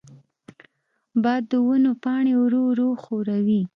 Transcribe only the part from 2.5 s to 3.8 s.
ورو ښوروي.